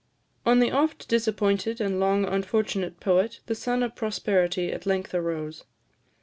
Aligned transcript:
On 0.47 0.57
the 0.57 0.71
oft 0.71 1.07
disappointed 1.07 1.79
and 1.79 1.99
long 1.99 2.25
unfortunate 2.25 2.99
poet 2.99 3.41
the 3.45 3.53
sun 3.53 3.83
of 3.83 3.95
prosperity 3.95 4.71
at 4.71 4.87
length 4.87 5.13
arose. 5.13 5.63